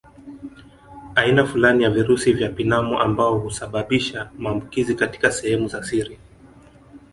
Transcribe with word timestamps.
Aina 1.15 1.45
fulani 1.45 1.83
ya 1.83 1.89
virusi 1.89 2.33
vya 2.33 2.49
pinamu 2.49 2.99
ambao 2.99 3.39
husababisha 3.39 4.29
maambukizi 4.37 4.95
katika 4.95 5.31
sehemu 5.31 5.67
za 5.67 5.83
siri 5.83 6.19